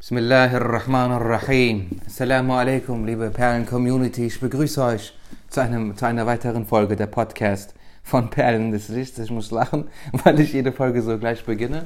Bismillahirrahmanirrahim. 0.00 2.00
Assalamu 2.06 2.54
alaikum, 2.54 3.04
liebe 3.04 3.28
Perlen-Community. 3.28 4.28
Ich 4.28 4.40
begrüße 4.40 4.82
euch 4.82 5.12
zu, 5.50 5.60
einem, 5.60 5.94
zu 5.94 6.06
einer 6.06 6.24
weiteren 6.24 6.64
Folge 6.64 6.96
der 6.96 7.06
Podcast 7.06 7.74
von 8.02 8.30
Perlen 8.30 8.72
des 8.72 8.88
Lichts. 8.88 9.18
Ich 9.18 9.30
muss 9.30 9.50
lachen, 9.50 9.88
weil 10.24 10.40
ich 10.40 10.54
jede 10.54 10.72
Folge 10.72 11.02
so 11.02 11.18
gleich 11.18 11.44
beginne. 11.44 11.84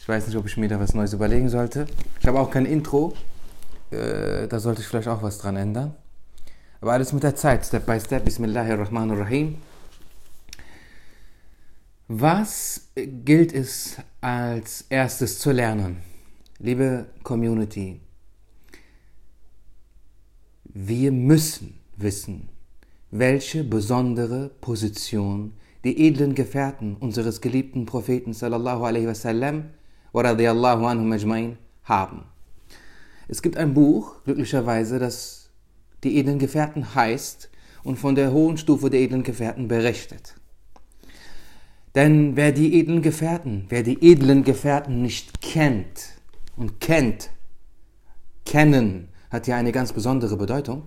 Ich 0.00 0.08
weiß 0.08 0.28
nicht, 0.28 0.36
ob 0.38 0.46
ich 0.46 0.56
mir 0.56 0.66
da 0.66 0.80
was 0.80 0.94
Neues 0.94 1.12
überlegen 1.12 1.50
sollte. 1.50 1.84
Ich 2.20 2.26
habe 2.26 2.40
auch 2.40 2.50
kein 2.50 2.64
Intro. 2.64 3.12
Äh, 3.90 4.48
da 4.48 4.58
sollte 4.58 4.80
ich 4.80 4.86
vielleicht 4.86 5.08
auch 5.08 5.22
was 5.22 5.36
dran 5.36 5.56
ändern. 5.56 5.94
Aber 6.80 6.94
alles 6.94 7.12
mit 7.12 7.22
der 7.22 7.36
Zeit, 7.36 7.66
Step 7.66 7.84
by 7.84 8.00
Step. 8.00 8.24
Bismillahirrahmanirrahim. 8.24 9.58
Was 12.08 12.88
gilt 12.96 13.52
es 13.52 13.98
als 14.22 14.86
erstes 14.88 15.38
zu 15.38 15.52
lernen? 15.52 16.11
Liebe 16.64 17.06
Community, 17.24 18.00
wir 20.62 21.10
müssen 21.10 21.80
wissen, 21.96 22.50
welche 23.10 23.64
besondere 23.64 24.52
Position 24.60 25.54
die 25.82 26.06
edlen 26.06 26.36
Gefährten 26.36 26.94
unseres 26.94 27.40
geliebten 27.40 27.84
Propheten 27.84 28.32
sallallahu 28.32 28.84
alaihi 28.84 29.08
wasallam 29.08 29.70
wa 30.12 30.22
radiyallahu 30.22 30.86
anhum 30.86 31.10
ajmain 31.10 31.58
haben. 31.82 32.26
Es 33.26 33.42
gibt 33.42 33.56
ein 33.56 33.74
Buch, 33.74 34.22
glücklicherweise, 34.22 35.00
das 35.00 35.50
die 36.04 36.16
edlen 36.16 36.38
Gefährten 36.38 36.94
heißt 36.94 37.50
und 37.82 37.98
von 37.98 38.14
der 38.14 38.30
hohen 38.30 38.56
Stufe 38.56 38.88
der 38.88 39.00
edlen 39.00 39.24
Gefährten 39.24 39.66
berichtet. 39.66 40.36
Denn 41.96 42.36
wer 42.36 42.52
die 42.52 42.78
edlen 42.78 43.02
Gefährten, 43.02 43.64
wer 43.68 43.82
die 43.82 44.00
edlen 44.00 44.44
Gefährten 44.44 45.02
nicht 45.02 45.40
kennt, 45.42 46.21
und 46.56 46.80
kennt, 46.80 47.30
kennen 48.44 49.08
hat 49.30 49.46
ja 49.46 49.56
eine 49.56 49.72
ganz 49.72 49.92
besondere 49.92 50.36
Bedeutung, 50.36 50.82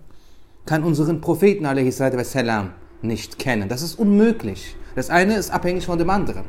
kann 0.65 0.83
unseren 0.83 1.21
Propheten 1.21 1.65
wassalam, 1.65 2.71
nicht 3.01 3.39
kennen. 3.39 3.69
Das 3.69 3.81
ist 3.81 3.95
unmöglich. 3.95 4.75
Das 4.95 5.09
eine 5.09 5.35
ist 5.35 5.51
abhängig 5.51 5.85
von 5.85 5.97
dem 5.97 6.09
anderen. 6.09 6.45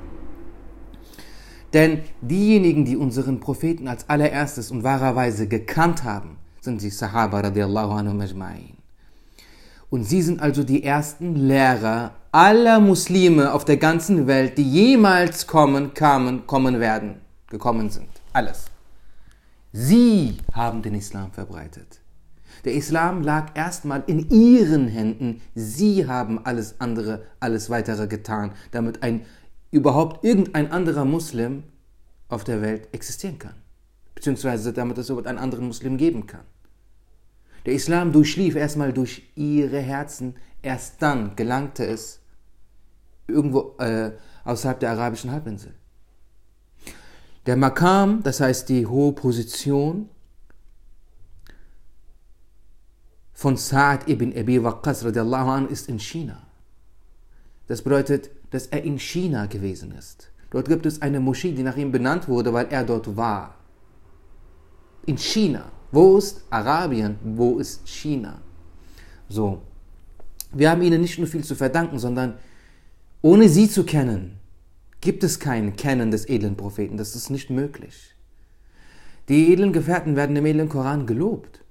Denn 1.72 2.02
diejenigen, 2.20 2.84
die 2.84 2.96
unseren 2.96 3.40
Propheten 3.40 3.88
als 3.88 4.08
allererstes 4.08 4.70
und 4.70 4.84
wahrerweise 4.84 5.48
gekannt 5.48 6.04
haben, 6.04 6.38
sind 6.60 6.80
die 6.80 6.90
Sahaba 6.90 7.40
radiallahu 7.40 7.92
anhum 7.92 8.20
ajma'in. 8.20 8.76
Und 9.90 10.04
sie 10.04 10.22
sind 10.22 10.40
also 10.40 10.64
die 10.64 10.82
ersten 10.82 11.34
Lehrer 11.34 12.12
aller 12.32 12.80
Muslime 12.80 13.52
auf 13.52 13.64
der 13.64 13.76
ganzen 13.76 14.26
Welt, 14.26 14.58
die 14.58 14.68
jemals 14.68 15.46
kommen, 15.46 15.94
kamen, 15.94 16.46
kommen 16.46 16.80
werden, 16.80 17.20
gekommen 17.48 17.90
sind. 17.90 18.08
Alles. 18.32 18.66
Sie 19.78 20.38
haben 20.54 20.80
den 20.80 20.94
Islam 20.94 21.32
verbreitet. 21.32 22.00
Der 22.64 22.72
Islam 22.72 23.20
lag 23.20 23.54
erstmal 23.54 24.02
in 24.06 24.30
ihren 24.30 24.88
Händen. 24.88 25.42
Sie 25.54 26.06
haben 26.06 26.46
alles 26.46 26.80
andere, 26.80 27.26
alles 27.40 27.68
weitere 27.68 28.06
getan, 28.06 28.52
damit 28.70 29.02
ein 29.02 29.26
überhaupt 29.70 30.24
irgendein 30.24 30.72
anderer 30.72 31.04
Muslim 31.04 31.62
auf 32.28 32.42
der 32.42 32.62
Welt 32.62 32.88
existieren 32.92 33.38
kann. 33.38 33.52
Beziehungsweise 34.14 34.72
damit 34.72 34.96
es 34.96 35.10
überhaupt 35.10 35.28
einen 35.28 35.36
anderen 35.36 35.66
Muslim 35.66 35.98
geben 35.98 36.26
kann. 36.26 36.46
Der 37.66 37.74
Islam 37.74 38.12
durchlief 38.12 38.56
erstmal 38.56 38.94
durch 38.94 39.30
ihre 39.34 39.80
Herzen, 39.80 40.36
erst 40.62 41.02
dann 41.02 41.36
gelangte 41.36 41.84
es 41.84 42.20
irgendwo 43.26 43.76
äh, 43.76 44.12
außerhalb 44.44 44.80
der 44.80 44.92
arabischen 44.92 45.32
Halbinsel. 45.32 45.74
Der 47.46 47.56
Makam, 47.56 48.22
das 48.24 48.40
heißt 48.40 48.68
die 48.68 48.86
hohe 48.86 49.12
Position 49.12 50.08
von 53.32 53.56
Sa'ad 53.56 54.08
ibn 54.08 54.36
Abi 54.36 54.62
Waqqas 54.64 55.04
ist 55.70 55.88
in 55.88 56.00
China. 56.00 56.42
Das 57.68 57.82
bedeutet, 57.82 58.30
dass 58.50 58.66
er 58.66 58.82
in 58.82 58.98
China 58.98 59.46
gewesen 59.46 59.92
ist. 59.92 60.30
Dort 60.50 60.68
gibt 60.68 60.86
es 60.86 61.02
eine 61.02 61.20
Moschee, 61.20 61.52
die 61.52 61.62
nach 61.62 61.76
ihm 61.76 61.92
benannt 61.92 62.28
wurde, 62.28 62.52
weil 62.52 62.66
er 62.70 62.84
dort 62.84 63.16
war. 63.16 63.54
In 65.06 65.18
China. 65.18 65.70
Wo 65.92 66.18
ist 66.18 66.42
Arabien? 66.50 67.16
Wo 67.22 67.58
ist 67.58 67.86
China? 67.86 68.40
So. 69.28 69.62
Wir 70.52 70.70
haben 70.70 70.82
ihnen 70.82 71.00
nicht 71.00 71.18
nur 71.18 71.28
viel 71.28 71.44
zu 71.44 71.54
verdanken, 71.54 71.98
sondern 71.98 72.38
ohne 73.22 73.48
sie 73.48 73.68
zu 73.68 73.84
kennen, 73.84 74.38
gibt 75.06 75.22
es 75.22 75.38
kein 75.38 75.76
Kennen 75.76 76.10
des 76.10 76.28
edlen 76.28 76.56
Propheten. 76.56 76.96
Das 76.96 77.14
ist 77.14 77.30
nicht 77.30 77.48
möglich. 77.48 78.16
Die 79.28 79.52
edlen 79.52 79.72
Gefährten 79.72 80.16
werden 80.16 80.34
im 80.34 80.44
edlen 80.44 80.68
Koran 80.68 81.06
gelobt. 81.06 81.62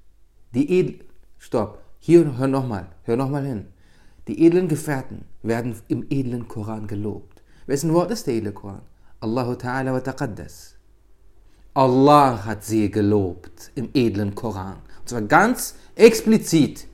Die 0.53 0.79
edlen, 0.79 1.01
stopp, 1.37 1.81
hier 1.99 2.37
hör 2.37 2.47
nochmal, 2.47 2.87
hör 3.03 3.17
nochmal 3.17 3.45
hin. 3.45 3.65
Die 4.29 4.45
edlen 4.45 4.69
Gefährten 4.69 5.25
werden 5.43 5.75
im 5.89 6.05
edlen 6.09 6.47
Koran 6.47 6.87
gelobt. 6.87 7.43
Wessen 7.65 7.93
Wort 7.93 8.09
ist 8.11 8.25
der 8.25 8.35
edle 8.35 8.53
Koran? 8.53 8.83
Allahu 9.19 9.51
Ta'ala 9.51 9.91
wa 9.91 9.99
taqaddas. 9.99 10.75
Allah 11.73 12.45
hat 12.45 12.63
sie 12.63 12.89
gelobt 12.89 13.69
im 13.75 13.89
edlen 13.93 14.33
Koran. 14.33 14.77
Und 15.01 15.09
zwar 15.09 15.23
ganz 15.23 15.75
explizit. 15.95 16.87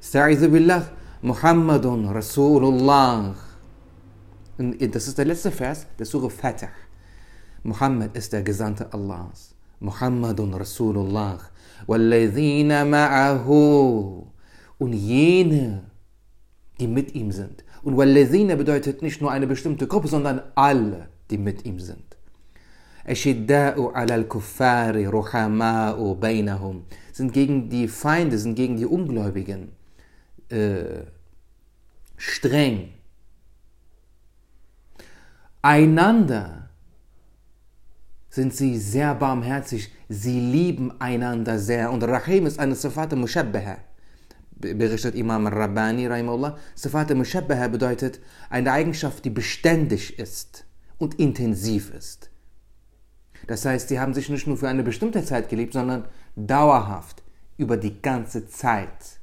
Sta'idhu 0.00 0.50
billah, 0.50 0.86
Muhammadun 1.20 2.06
Rasulullah. 2.06 3.34
Das 4.60 5.08
ist 5.08 5.16
der 5.16 5.24
letzte 5.24 5.50
Vers 5.50 5.86
der 5.98 6.04
Surah 6.04 6.28
Fatah. 6.28 6.68
Muhammad 7.62 8.14
ist 8.14 8.30
der 8.34 8.42
Gesandte 8.42 8.92
Allahs. 8.92 9.54
Muhammadun 9.80 10.52
Rasulullah. 10.52 11.40
Walladhina 11.86 12.84
ma'ahu. 12.84 14.26
Und 14.76 14.92
jene, 14.92 15.90
die 16.78 16.86
mit 16.86 17.14
ihm 17.14 17.32
sind. 17.32 17.64
Und 17.82 17.96
Walladhina 17.96 18.54
bedeutet 18.54 19.00
nicht 19.00 19.22
nur 19.22 19.30
eine 19.30 19.46
bestimmte 19.46 19.86
Gruppe, 19.86 20.08
sondern 20.08 20.42
alle, 20.54 21.08
die 21.30 21.38
mit 21.38 21.64
ihm 21.64 21.80
sind. 21.80 22.04
Ashidda'u 23.06 23.92
alal 23.94 24.24
kuffari 24.24 25.06
ruhama'u 25.06 26.16
bainahum. 26.16 26.84
Sind 27.12 27.32
gegen 27.32 27.70
die 27.70 27.88
Feinde, 27.88 28.36
sind 28.36 28.56
gegen 28.56 28.76
die 28.76 28.84
Ungläubigen 28.84 29.72
äh, 30.50 31.04
streng 32.18 32.99
Einander 35.62 36.70
sind 38.30 38.54
sie 38.54 38.78
sehr 38.78 39.14
barmherzig, 39.14 39.92
sie 40.08 40.40
lieben 40.40 41.00
einander 41.00 41.58
sehr. 41.58 41.90
Und 41.90 42.02
Rahim 42.04 42.46
ist 42.46 42.58
eine 42.58 42.74
Sifat 42.74 43.12
Mushabbaha, 43.14 43.78
berichtet 44.52 45.14
Imam 45.16 45.46
Rabbani, 45.46 46.06
Rahimullah. 46.06 46.56
Sifat 46.74 47.14
Mushabbaha 47.14 47.68
bedeutet 47.68 48.20
eine 48.48 48.72
Eigenschaft, 48.72 49.24
die 49.24 49.30
beständig 49.30 50.18
ist 50.18 50.64
und 50.98 51.18
intensiv 51.18 51.92
ist. 51.92 52.30
Das 53.46 53.64
heißt, 53.64 53.88
sie 53.88 53.98
haben 53.98 54.14
sich 54.14 54.28
nicht 54.28 54.46
nur 54.46 54.56
für 54.56 54.68
eine 54.68 54.84
bestimmte 54.84 55.24
Zeit 55.24 55.48
geliebt, 55.48 55.72
sondern 55.72 56.06
dauerhaft, 56.36 57.22
über 57.56 57.76
die 57.76 58.00
ganze 58.00 58.48
Zeit 58.48 59.18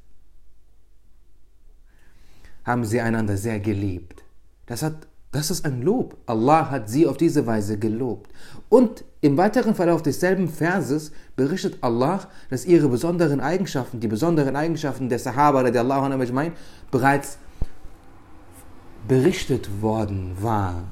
haben 2.66 2.84
sie 2.84 3.00
einander 3.00 3.38
sehr 3.38 3.60
geliebt. 3.60 4.24
Das 4.66 4.84
hat 4.84 5.08
das 5.32 5.52
ist 5.52 5.66
ein 5.66 5.82
Lob. 5.82 6.18
Allah 6.26 6.70
hat 6.72 6.90
sie 6.90 7.06
auf 7.06 7.18
diese 7.18 7.46
Weise 7.46 7.78
gelobt. 7.78 8.32
Und 8.70 9.04
im 9.22 9.38
weiteren 9.38 9.76
Verlauf 9.76 10.02
desselben 10.02 10.48
Verses 10.48 11.12
berichtet 11.36 11.78
Allah, 11.82 12.22
dass 12.50 12.66
ihre 12.66 12.88
besonderen 12.88 13.42
Eigenschaften, 13.42 14.00
die 14.00 14.08
besonderen 14.08 14.56
Eigenschaften 14.56 15.10
der 15.10 15.20
Sahaba, 15.20 15.70
der 15.70 15.82
Allah 15.82 16.52
bereits 16.92 17.38
berichtet 19.08 19.82
worden 19.82 20.36
war. 20.40 20.84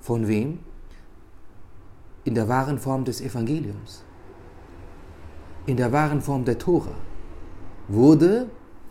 Von 0.00 0.28
wem? 0.28 0.60
In 2.24 2.34
der 2.34 2.48
wahren 2.48 2.78
Form 2.78 3.04
des 3.04 3.20
Evangeliums. 3.20 4.02
In 5.66 5.76
der 5.76 5.92
wahren 5.92 6.20
Form 6.20 6.44
der 6.44 6.58
Tora 6.58 6.94
wurde 7.88 8.48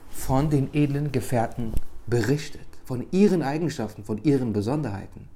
von 0.10 0.50
den 0.50 0.70
edlen 0.74 1.12
Gefährten 1.12 1.74
berichtet 2.08 2.75
von 2.86 3.06
ihren 3.12 3.42
Eigenschaften, 3.42 4.04
von 4.04 4.24
ihren 4.24 4.54
Besonderheiten 4.54 5.28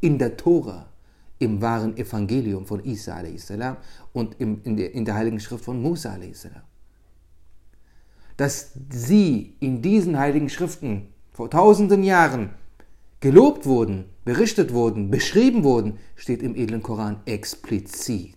in 0.00 0.18
der 0.18 0.36
Tora, 0.36 0.86
im 1.38 1.60
wahren 1.60 1.96
Evangelium 1.96 2.66
von 2.66 2.84
Isa 2.84 3.16
a.s. 3.16 3.52
und 4.12 4.34
in, 4.38 4.76
der, 4.76 4.94
in 4.94 5.04
der 5.04 5.16
Heiligen 5.16 5.40
Schrift 5.40 5.64
von 5.64 5.82
Musa 5.82 6.12
a.s. 6.12 6.48
Dass 8.36 8.72
sie 8.90 9.56
in 9.58 9.82
diesen 9.82 10.16
Heiligen 10.16 10.48
Schriften 10.48 11.08
vor 11.32 11.50
tausenden 11.50 12.04
Jahren 12.04 12.50
gelobt 13.18 13.66
wurden, 13.66 14.04
berichtet 14.24 14.72
wurden, 14.72 15.10
beschrieben 15.10 15.64
wurden, 15.64 15.98
steht 16.14 16.42
im 16.42 16.54
edlen 16.54 16.82
Koran 16.82 17.20
explizit. 17.24 18.36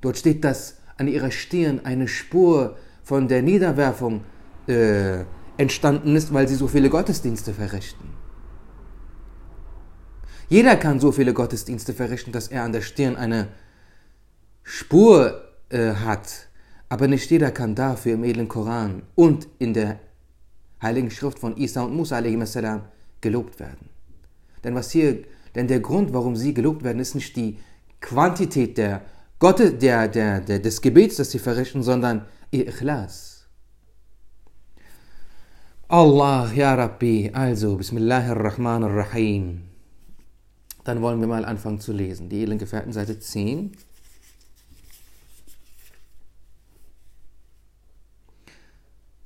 Dort 0.00 0.18
steht, 0.18 0.42
dass 0.42 0.78
an 0.96 1.06
ihrer 1.06 1.30
Stirn 1.30 1.80
eine 1.84 2.08
Spur 2.08 2.76
von 3.04 3.28
der 3.28 3.42
Niederwerfung 3.42 4.22
äh, 4.66 5.24
entstanden 5.56 6.16
ist, 6.16 6.32
weil 6.32 6.48
sie 6.48 6.54
so 6.54 6.68
viele 6.68 6.90
Gottesdienste 6.90 7.52
verrichten. 7.52 8.10
Jeder 10.48 10.76
kann 10.76 11.00
so 11.00 11.12
viele 11.12 11.32
Gottesdienste 11.32 11.94
verrichten, 11.94 12.32
dass 12.32 12.48
er 12.48 12.64
an 12.64 12.72
der 12.72 12.82
Stirn 12.82 13.16
eine 13.16 13.48
Spur 14.62 15.42
äh, 15.70 15.94
hat, 15.94 16.48
aber 16.88 17.08
nicht 17.08 17.30
jeder 17.30 17.50
kann 17.50 17.74
dafür 17.74 18.14
im 18.14 18.24
edlen 18.24 18.48
Koran 18.48 19.02
und 19.14 19.48
in 19.58 19.72
der 19.72 19.98
Heiligen 20.82 21.10
Schrift 21.10 21.38
von 21.38 21.56
Isa 21.56 21.82
und 21.82 21.94
Musa 21.94 22.22
salam 22.44 22.82
gelobt 23.20 23.60
werden. 23.60 23.88
Denn 24.62 24.74
was 24.74 24.90
hier, 24.90 25.24
denn 25.54 25.68
der 25.68 25.80
Grund, 25.80 26.12
warum 26.12 26.36
sie 26.36 26.52
gelobt 26.52 26.84
werden, 26.84 26.98
ist 26.98 27.14
nicht 27.14 27.34
die 27.36 27.58
Quantität 28.00 28.76
der 28.76 29.02
Gott, 29.38 29.58
der, 29.58 30.06
der, 30.06 30.40
der, 30.40 30.58
des 30.60 30.80
Gebets, 30.80 31.16
das 31.16 31.30
sie 31.32 31.38
verrichten, 31.38 31.82
sondern 31.82 32.26
ihr 32.50 32.68
Ikhlas. 32.68 33.31
Allah, 35.92 36.50
Ya 36.54 36.74
Rabbi, 36.74 37.32
also, 37.34 37.76
Bismillahirrahmanirrahim. 37.76 39.60
Dann 40.84 41.02
wollen 41.02 41.20
wir 41.20 41.28
mal 41.28 41.44
anfangen 41.44 41.80
zu 41.80 41.92
lesen. 41.92 42.30
Die 42.30 42.42
edlen 42.42 42.56
Gefährten, 42.56 42.94
Seite 42.94 43.18
10. 43.18 43.72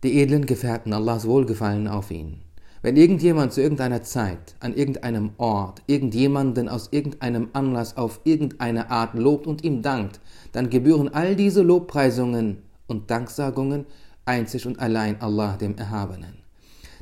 Die 0.02 0.20
edlen 0.20 0.46
Gefährten, 0.46 0.92
Allahs 0.92 1.28
Wohlgefallen 1.28 1.86
auf 1.86 2.10
ihn. 2.10 2.40
Wenn 2.82 2.96
irgendjemand 2.96 3.52
zu 3.52 3.62
irgendeiner 3.62 4.02
Zeit, 4.02 4.56
an 4.58 4.74
irgendeinem 4.74 5.34
Ort, 5.36 5.82
irgendjemanden 5.86 6.68
aus 6.68 6.88
irgendeinem 6.90 7.50
Anlass 7.52 7.96
auf 7.96 8.22
irgendeine 8.24 8.90
Art 8.90 9.14
lobt 9.14 9.46
und 9.46 9.62
ihm 9.62 9.82
dankt, 9.82 10.18
dann 10.50 10.68
gebühren 10.68 11.14
all 11.14 11.36
diese 11.36 11.62
Lobpreisungen 11.62 12.64
und 12.88 13.08
Danksagungen 13.12 13.86
einzig 14.24 14.66
und 14.66 14.80
allein 14.80 15.20
Allah 15.20 15.56
dem 15.56 15.78
Erhabenen. 15.78 16.45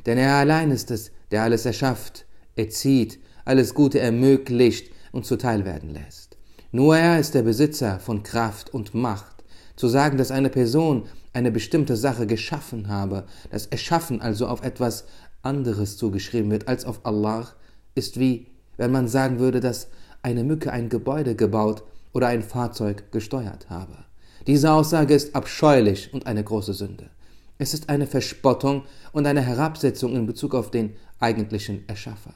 Denn 0.07 0.19
er 0.19 0.35
allein 0.35 0.71
ist 0.71 0.91
es, 0.91 1.11
der 1.31 1.43
alles 1.43 1.67
erschafft, 1.67 2.27
erzieht, 2.57 3.19
alles 3.45 3.75
Gute 3.75 4.01
ermöglicht 4.01 4.93
und 5.13 5.27
zuteil 5.27 5.65
werden 5.65 5.91
lässt. 5.91 6.37
Nur 6.73 6.97
er 6.97 7.21
ist 7.21 7.35
der 7.35 7.43
Besitzer 7.43 8.01
von 8.01 8.23
Kraft 8.23 8.73
und 8.73 8.95
Macht. 8.95 9.45
Zu 9.77 9.89
sagen, 9.89 10.19
dass 10.19 10.31
eine 10.31 10.51
Person 10.51 11.05
eine 11.33 11.51
bestimmte 11.51 11.97
Sache 11.97 12.27
geschaffen 12.27 12.89
habe, 12.89 13.25
das 13.51 13.67
Erschaffen 13.67 14.21
also 14.21 14.47
auf 14.47 14.63
etwas 14.63 15.05
anderes 15.43 15.97
zugeschrieben 15.97 16.51
wird 16.51 16.69
als 16.69 16.85
auf 16.85 17.01
Allah, 17.05 17.49
ist 17.95 18.19
wie, 18.19 18.47
wenn 18.77 18.93
man 18.93 19.09
sagen 19.09 19.39
würde, 19.39 19.61
dass 19.61 19.89
eine 20.23 20.45
Mücke 20.45 20.73
ein 20.73 20.89
Gebäude 20.89 21.35
gebaut 21.35 21.83
oder 22.13 22.29
ein 22.29 22.43
Fahrzeug 22.43 23.11
gesteuert 23.13 23.69
habe. 23.69 24.05
Diese 24.47 24.73
Aussage 24.73 25.15
ist 25.15 25.35
abscheulich 25.35 26.13
und 26.13 26.27
eine 26.27 26.43
große 26.43 26.75
Sünde. 26.75 27.11
Es 27.59 27.73
ist 27.73 27.89
eine 27.89 28.07
Verspottung 28.07 28.83
und 29.13 29.27
eine 29.27 29.43
Herabsetzung 29.43 30.17
in 30.17 30.27
Bezug 30.27 30.55
auf 30.55 30.71
den 30.71 30.95
eigentlichen 31.21 31.89
Erschaffer. 31.89 32.35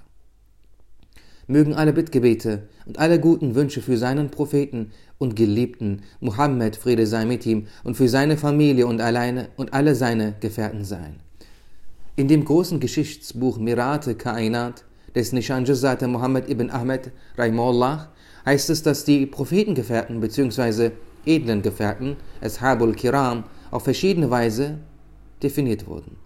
Mögen 1.49 1.75
alle 1.75 1.93
Bittgebete 1.93 2.69
und 2.87 2.99
alle 2.99 3.19
guten 3.19 3.55
Wünsche 3.55 3.81
für 3.81 3.97
seinen 3.97 4.31
Propheten 4.31 4.93
und 5.17 5.35
Geliebten 5.35 6.03
Muhammad, 6.20 6.76
Friede 6.76 7.06
sei 7.06 7.25
mit 7.25 7.47
ihm, 7.47 7.67
und 7.85 7.97
für 7.97 8.09
seine 8.09 8.37
Familie 8.37 8.87
und 8.87 9.00
alleine 9.00 9.49
und 9.56 9.73
alle 9.73 9.94
seine 9.94 10.35
Gefährten 10.41 10.85
sein. 10.85 11.20
In 12.17 12.29
dem 12.29 12.44
großen 12.44 12.81
Geschichtsbuch 12.81 13.59
Mirate 13.59 14.15
Kainat 14.15 14.85
des 15.15 15.32
Nishan 15.32 15.65
Muhammad 16.06 16.49
ibn 16.49 16.70
Ahmed 16.70 17.11
Rahimullah 17.37 18.12
heißt 18.44 18.70
es, 18.70 18.82
dass 18.82 19.05
die 19.05 19.26
Prophetengefährten 19.26 20.20
bzw. 20.20 20.91
edlen 21.25 21.62
Gefährten, 21.62 22.17
Ashabul 22.41 22.94
Kiram, 22.94 23.44
auf 23.70 23.85
verschiedene 23.85 24.31
Weise 24.31 24.79
definiert 25.43 25.87
wurden. 25.87 26.17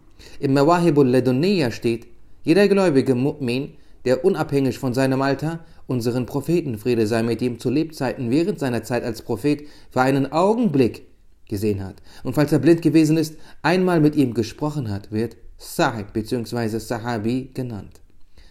Im 0.41 0.55
Mawahibul 0.55 1.09
Ledunniya 1.09 1.71
steht, 1.71 2.07
jeder 2.45 2.69
gläubige 2.69 3.15
Mu'min, 3.15 3.71
der 4.05 4.25
unabhängig 4.25 4.79
von 4.79 4.95
seinem 4.95 5.23
Alter 5.23 5.61
unseren 5.87 6.27
Propheten, 6.27 6.79
Friede 6.79 7.07
sei 7.07 7.23
mit 7.23 7.43
ihm, 7.43 7.59
zu 7.59 7.71
Lebzeiten 7.71 8.31
während 8.31 8.59
seiner 8.59 8.83
Zeit 8.83 9.05
als 9.05 9.23
Prophet 9.23 9.65
für 9.91 10.01
einen 10.01 10.33
Augenblick 10.33 11.07
gesehen 11.49 11.85
hat 11.85 11.97
und 12.25 12.35
falls 12.35 12.53
er 12.53 12.59
blind 12.59 12.83
gewesen 12.83 13.17
ist, 13.17 13.37
einmal 13.63 14.01
mit 14.01 14.17
ihm 14.17 14.35
gesprochen 14.35 14.91
hat, 14.91 15.13
wird 15.13 15.37
Sahib 15.59 16.13
bzw. 16.13 16.79
Sahabi 16.79 17.51
genannt. 17.55 18.01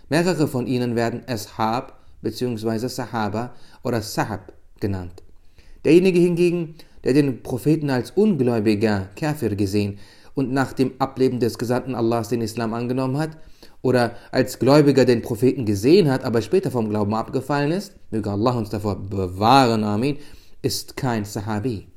Mehrere 0.10 0.48
von 0.48 0.68
ihnen 0.68 0.96
werden 0.96 1.24
Ashab 1.28 2.00
bzw. 2.22 2.88
Sahaba 2.88 3.54
oder 3.84 4.02
Sahab 4.02 4.54
genannt. 4.80 5.24
Derjenige 5.84 6.19
hingegen, 6.19 6.75
der 7.04 7.14
den 7.14 7.42
Propheten 7.42 7.90
als 7.90 8.12
ungläubiger 8.12 9.10
Kafir 9.16 9.56
gesehen 9.56 10.00
und 10.33 10.51
nach 10.51 10.74
dem 10.74 10.94
Ableben 11.00 11.39
des 11.39 11.57
Gesandten 11.57 11.95
Allahs 11.95 12.30
den 12.30 12.42
Islam 12.42 12.74
angenommen 12.74 13.18
hat, 13.18 13.38
oder 13.81 14.16
als 14.31 14.60
Gläubiger 14.60 15.06
den 15.06 15.22
Propheten 15.22 15.66
gesehen 15.66 16.10
hat, 16.10 16.24
aber 16.24 16.42
später 16.42 16.69
vom 16.69 16.89
Glauben 16.89 17.16
abgefallen 17.16 17.72
ist, 17.72 17.95
möge 18.12 18.30
Allah 18.30 18.51
uns 18.51 18.69
davor 18.69 18.95
bewahren, 18.95 19.83
Amin, 19.83 20.18
ist 20.62 20.95
kein 20.95 21.25
Sahabi. 21.25 21.88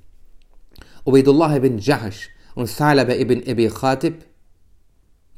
Ubaidullah 1.04 1.56
ibn 1.56 1.78
Jahsh 1.78 2.30
und 2.54 2.74
Thalaba 2.74 3.12
ibn 3.12 3.42
Abi 3.46 3.68
Khatib 3.68 4.24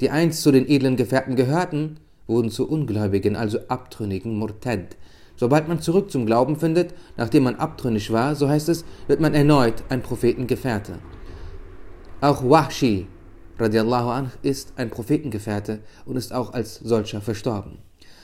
die 0.00 0.10
einst 0.10 0.42
zu 0.42 0.52
den 0.52 0.68
edlen 0.68 0.96
Gefährten 0.96 1.36
gehörten, 1.36 1.98
wurden 2.26 2.50
zu 2.50 2.68
Ungläubigen, 2.68 3.36
also 3.36 3.58
abtrünnigen 3.68 4.36
Murtad. 4.38 4.96
Sobald 5.36 5.68
man 5.68 5.80
zurück 5.80 6.10
zum 6.10 6.26
Glauben 6.26 6.56
findet, 6.56 6.94
nachdem 7.16 7.44
man 7.44 7.56
abtrünnig 7.56 8.10
war, 8.10 8.34
so 8.34 8.48
heißt 8.48 8.68
es, 8.68 8.84
wird 9.06 9.20
man 9.20 9.34
erneut 9.34 9.84
ein 9.88 10.02
Prophetengefährte. 10.02 10.98
Auch 12.22 12.42
Wahshi 12.42 13.06
radiallahu 13.58 14.08
anh, 14.08 14.30
ist 14.42 14.72
ein 14.76 14.90
Prophetengefährte 14.90 15.80
und 16.06 16.16
ist 16.16 16.32
auch 16.32 16.52
als 16.54 16.76
solcher 16.76 17.20
verstorben. 17.20 17.78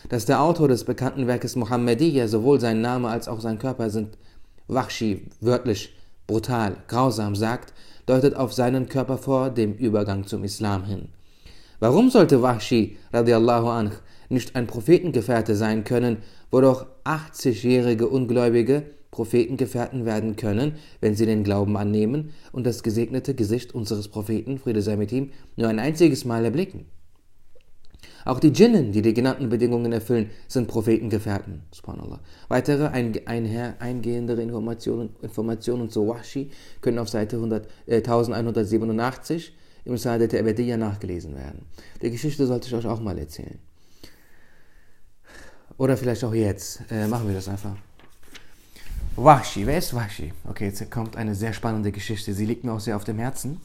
Dass 0.08 0.24
der 0.24 0.40
Autor 0.40 0.68
des 0.68 0.84
bekannten 0.84 1.26
Werkes 1.26 1.56
Muhammadiyya 1.56 2.26
sowohl 2.26 2.58
sein 2.58 2.80
Name 2.80 3.08
als 3.08 3.28
auch 3.28 3.40
sein 3.40 3.58
Körper 3.58 3.90
sind 3.90 4.16
Wahshi, 4.66 5.26
wörtlich 5.40 5.94
brutal, 6.26 6.76
grausam 6.88 7.36
sagt, 7.36 7.74
deutet 8.06 8.34
auf 8.34 8.52
seinen 8.52 8.88
Körper 8.88 9.18
vor 9.18 9.50
dem 9.50 9.74
Übergang 9.74 10.26
zum 10.26 10.44
Islam 10.44 10.84
hin. 10.84 11.08
Warum 11.78 12.10
sollte 12.10 12.42
Wahshi 12.42 12.96
radiallahu 13.12 13.68
anh 13.68 13.92
nicht 14.28 14.56
ein 14.56 14.66
Prophetengefährte 14.66 15.54
sein 15.54 15.84
können, 15.84 16.18
wo 16.50 16.62
doch 16.62 16.86
80-jährige 17.04 18.08
Ungläubige 18.08 18.84
Prophetengefährten 19.12 20.04
werden 20.04 20.34
können, 20.34 20.74
wenn 21.00 21.14
sie 21.14 21.26
den 21.26 21.44
Glauben 21.44 21.76
annehmen 21.76 22.30
und 22.50 22.66
das 22.66 22.82
gesegnete 22.82 23.34
Gesicht 23.34 23.74
unseres 23.74 24.08
Propheten, 24.08 24.58
Friede 24.58 24.82
sei 24.82 24.96
mit 24.96 25.12
ihm, 25.12 25.30
nur 25.56 25.68
ein 25.68 25.78
einziges 25.78 26.24
Mal 26.24 26.44
erblicken? 26.44 26.86
Auch 28.24 28.40
die 28.40 28.52
Djinnen, 28.52 28.92
die 28.92 29.02
die 29.02 29.14
genannten 29.14 29.48
Bedingungen 29.48 29.92
erfüllen, 29.92 30.30
sind 30.48 30.68
Prophetengefährten. 30.68 31.62
Subhanallah. 31.72 32.20
Weitere 32.48 32.86
ein, 32.88 33.14
einher, 33.26 33.74
eingehendere 33.80 34.42
Informationen, 34.42 35.10
Informationen 35.22 35.90
zu 35.90 36.08
Wahshi 36.08 36.50
können 36.80 36.98
auf 36.98 37.08
Seite 37.08 37.36
100, 37.36 37.68
äh, 37.86 37.96
1187 38.00 39.52
im 39.84 39.96
Saadet 39.96 40.32
Ebediyya 40.32 40.76
nachgelesen 40.76 41.34
werden. 41.34 41.66
Die 42.00 42.10
Geschichte 42.10 42.46
sollte 42.46 42.68
ich 42.68 42.74
euch 42.74 42.86
auch 42.86 43.00
mal 43.00 43.18
erzählen. 43.18 43.58
Oder 45.76 45.96
vielleicht 45.96 46.22
auch 46.22 46.34
jetzt. 46.34 46.80
Äh, 46.90 47.08
machen 47.08 47.26
wir 47.26 47.34
das 47.34 47.48
einfach. 47.48 47.76
Washi, 49.16 49.66
wer 49.66 49.76
ist 49.76 49.94
Washi? 49.94 50.32
Okay, 50.48 50.66
jetzt 50.66 50.90
kommt 50.90 51.16
eine 51.16 51.34
sehr 51.34 51.52
spannende 51.52 51.92
Geschichte. 51.92 52.32
Sie 52.32 52.46
liegt 52.46 52.64
mir 52.64 52.72
auch 52.72 52.80
sehr 52.80 52.96
auf 52.96 53.04
dem 53.04 53.18
Herzen. 53.18 53.60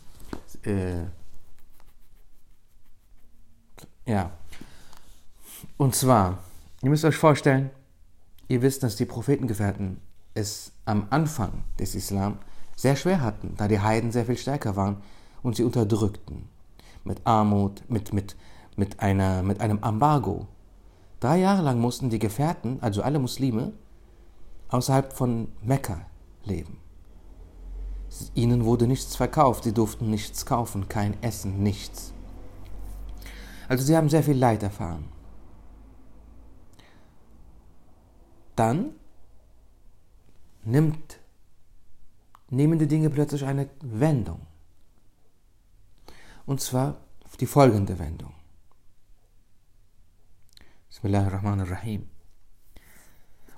Äh, 0.63 1.03
ja. 4.05 4.31
Und 5.77 5.95
zwar, 5.95 6.39
ihr 6.81 6.89
müsst 6.89 7.05
euch 7.05 7.15
vorstellen, 7.15 7.69
ihr 8.49 8.61
wisst, 8.61 8.83
dass 8.83 8.97
die 8.97 9.05
Prophetengefährten 9.05 10.01
es 10.33 10.73
am 10.83 11.07
Anfang 11.11 11.63
des 11.79 11.95
Islam 11.95 12.39
sehr 12.75 12.97
schwer 12.97 13.21
hatten, 13.21 13.55
da 13.57 13.69
die 13.69 13.79
Heiden 13.79 14.11
sehr 14.11 14.25
viel 14.25 14.37
stärker 14.37 14.75
waren 14.75 14.97
und 15.43 15.55
sie 15.55 15.63
unterdrückten. 15.63 16.49
Mit 17.05 17.21
Armut, 17.25 17.83
mit, 17.89 18.13
mit, 18.13 18.35
mit, 18.75 18.99
einer, 18.99 19.43
mit 19.43 19.61
einem 19.61 19.81
Embargo. 19.81 20.47
Drei 21.21 21.37
Jahre 21.37 21.61
lang 21.63 21.79
mussten 21.79 22.09
die 22.09 22.19
Gefährten, 22.19 22.79
also 22.81 23.01
alle 23.01 23.17
Muslime, 23.17 23.71
außerhalb 24.69 25.13
von 25.13 25.51
Mekka 25.61 26.05
leben. 26.43 26.79
Ihnen 28.33 28.65
wurde 28.65 28.87
nichts 28.87 29.15
verkauft, 29.15 29.63
sie 29.65 29.73
durften 29.73 30.09
nichts 30.09 30.45
kaufen, 30.45 30.87
kein 30.87 31.21
Essen, 31.21 31.61
nichts. 31.61 32.13
Also 33.67 33.83
sie 33.83 33.95
haben 33.95 34.09
sehr 34.09 34.23
viel 34.23 34.37
Leid 34.37 34.63
erfahren. 34.63 35.09
Dann 38.55 38.95
nimmt, 40.63 41.19
nehmen 42.49 42.79
die 42.79 42.87
Dinge 42.87 43.09
plötzlich 43.09 43.45
eine 43.45 43.69
Wendung. 43.81 44.47
Und 46.45 46.61
zwar 46.61 46.97
die 47.39 47.45
folgende 47.45 47.99
Wendung. 47.99 48.33
Bismillahirrahmanirrahim. 50.89 52.09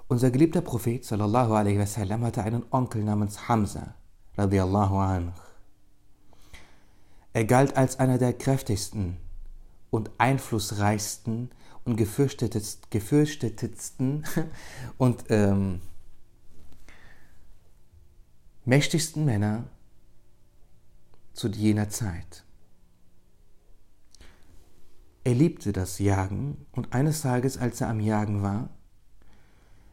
Unser 0.09 0.29
geliebter 0.31 0.61
Prophet 0.61 1.05
sallallahu 1.05 1.53
alaihi 1.53 1.77
wasallam 1.77 2.23
hatte 2.23 2.41
einen 2.41 2.65
Onkel 2.71 3.03
namens 3.03 3.47
Hamza 3.47 3.93
radiallahu 4.35 4.97
anh. 4.97 5.33
Er 7.31 7.45
galt 7.45 7.77
als 7.77 7.99
einer 7.99 8.17
der 8.17 8.33
kräftigsten 8.33 9.17
und 9.91 10.09
einflussreichsten 10.17 11.51
und 11.85 11.95
gefürchtetsten 11.95 14.25
und 14.97 15.25
ähm, 15.29 15.81
mächtigsten 18.65 19.25
Männer 19.25 19.65
zu 21.33 21.49
jener 21.49 21.89
Zeit. 21.89 22.43
Er 25.23 25.35
liebte 25.35 25.71
das 25.71 25.99
Jagen 25.99 26.65
und 26.71 26.93
eines 26.93 27.21
Tages, 27.21 27.59
als 27.59 27.79
er 27.79 27.89
am 27.89 27.99
Jagen 27.99 28.41
war, 28.41 28.71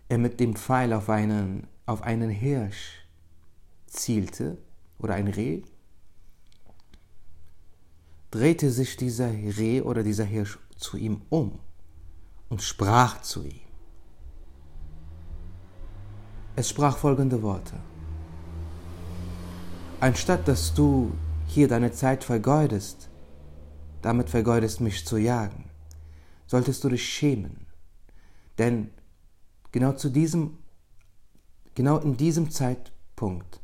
er 0.09 0.19
mit 0.19 0.41
dem 0.41 0.55
Pfeil 0.55 0.93
auf 0.93 1.09
einen, 1.09 1.67
auf 1.87 2.03
einen 2.03 2.31
Hirsch 2.31 3.07
zielte 3.87 4.59
oder 4.99 5.15
ein 5.15 5.29
Reh, 5.29 5.63
drehte 8.31 8.71
sich 8.71 8.97
dieser 8.97 9.31
Reh 9.31 9.81
oder 9.81 10.03
dieser 10.03 10.25
Hirsch 10.25 10.59
zu 10.77 10.97
ihm 10.97 11.23
um 11.31 11.59
und 12.49 12.63
sprach 12.63 13.23
zu 13.23 13.45
ihm. 13.45 13.61
Es 16.55 16.71
sprach 16.71 16.97
folgende 16.97 17.43
Worte. 17.43 17.75
Anstatt 20.01 20.47
dass 20.47 20.75
du 20.75 21.13
hier 21.47 21.69
deine 21.69 21.93
Zeit 21.93 22.25
vergeudest, 22.25 23.09
damit 24.03 24.31
vergeudest 24.31 24.81
mich 24.81 25.07
zu 25.07 25.17
jagen, 25.17 25.71
solltest 26.47 26.85
du 26.85 26.89
dich 26.89 27.07
schämen. 27.07 27.67
Denn 28.59 28.91
genau 29.77 29.93
zu 29.93 30.09
diesem, 30.09 30.57
genau 31.75 31.99
in 31.99 32.17
diesem 32.17 32.51
Zeitpunkt 32.51 33.61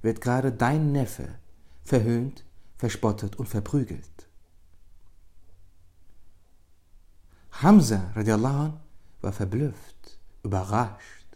wird 0.00 0.22
gerade 0.22 0.50
dein 0.50 0.92
Neffe 0.92 1.28
verhöhnt, 1.84 2.42
verspottet 2.78 3.36
und 3.36 3.50
verprügelt. 3.50 4.28
Hamza 7.50 8.12
radiallahu 8.14 8.62
anh, 8.62 8.80
war 9.20 9.32
verblüfft, 9.32 10.18
überrascht. 10.42 11.26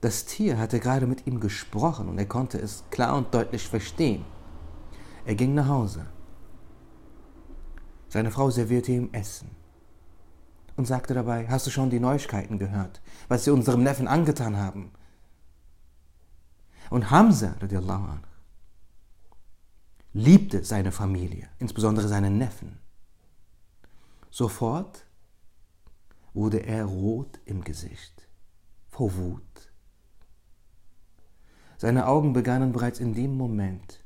Das 0.00 0.24
Tier 0.24 0.56
hatte 0.56 0.80
gerade 0.80 1.06
mit 1.06 1.26
ihm 1.26 1.40
gesprochen 1.40 2.08
und 2.08 2.16
er 2.16 2.24
konnte 2.26 2.58
es 2.58 2.84
klar 2.90 3.14
und 3.14 3.34
deutlich 3.34 3.68
verstehen. 3.68 4.24
Er 5.26 5.34
ging 5.34 5.52
nach 5.52 5.68
Hause. 5.68 6.06
Seine 8.08 8.30
Frau 8.30 8.48
servierte 8.48 8.92
ihm 8.92 9.10
Essen 9.12 9.57
und 10.78 10.84
sagte 10.86 11.12
dabei, 11.12 11.48
hast 11.48 11.66
du 11.66 11.70
schon 11.70 11.90
die 11.90 11.98
Neuigkeiten 11.98 12.60
gehört, 12.60 13.02
was 13.26 13.42
sie 13.42 13.50
unserem 13.50 13.82
Neffen 13.82 14.06
angetan 14.06 14.56
haben? 14.56 14.92
Und 16.88 17.10
Hamza, 17.10 17.56
radiallahu 17.60 18.04
anh, 18.04 18.24
liebte 20.12 20.64
seine 20.64 20.92
Familie, 20.92 21.48
insbesondere 21.58 22.06
seinen 22.06 22.38
Neffen. 22.38 22.78
Sofort 24.30 25.04
wurde 26.32 26.58
er 26.58 26.84
rot 26.84 27.40
im 27.44 27.64
Gesicht, 27.64 28.28
vor 28.88 29.16
Wut. 29.16 29.72
Seine 31.76 32.06
Augen 32.06 32.32
begannen 32.32 32.70
bereits 32.70 33.00
in 33.00 33.14
dem 33.14 33.36
Moment 33.36 34.04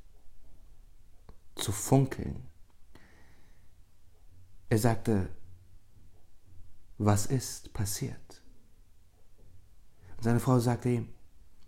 zu 1.54 1.70
funkeln. 1.70 2.48
Er 4.70 4.78
sagte, 4.78 5.28
was 7.04 7.26
ist 7.26 7.72
passiert? 7.72 8.42
Und 10.16 10.24
seine 10.24 10.40
Frau 10.40 10.58
sagte 10.58 10.88
ihm, 10.88 11.08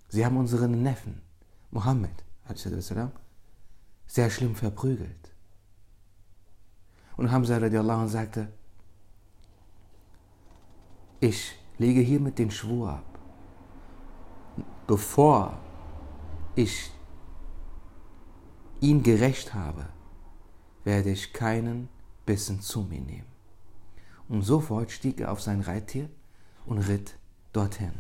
sie 0.09 0.25
haben 0.25 0.37
unseren 0.37 0.83
Neffen, 0.83 1.23
Mohammed, 1.71 2.25
sehr 4.07 4.31
schlimm 4.31 4.55
verprügelt. 4.55 5.33
Und 7.17 7.31
Hamza 7.31 7.59
radiallahu 7.59 8.03
anh 8.03 8.09
sagte, 8.09 8.49
ich 11.21 11.57
lege 11.79 12.01
hiermit 12.01 12.39
den 12.39 12.51
Schwur 12.51 12.91
ab, 12.91 13.19
bevor 14.87 15.59
ich 16.55 16.91
ihn 18.81 19.03
gerecht 19.03 19.55
habe, 19.55 19.89
werde 20.85 21.11
ich 21.11 21.33
keinen 21.33 21.89
Bissen 22.27 22.61
zu 22.61 22.83
mir 22.83 23.01
nehmen. 23.01 23.34
Und 24.29 24.43
sofort 24.43 24.91
stieg 24.91 25.21
er 25.21 25.33
auf 25.33 25.41
sein 25.41 25.61
Reittier 25.61 26.09
und 26.67 26.79
ritt 26.79 27.19
dorthin. 27.53 27.93